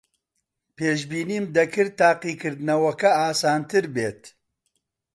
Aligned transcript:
پێشبینیم 0.77 1.45
دەکرد 1.57 1.91
تاقیکردنەوەکە 2.01 3.09
ئاسانتر 3.19 3.85
بێت. 3.95 4.21